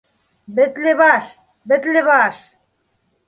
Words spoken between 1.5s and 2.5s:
бетле баш.